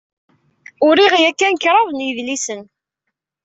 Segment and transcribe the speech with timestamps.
[0.87, 2.61] Uriɣ yakan kraḍ n yidlisen.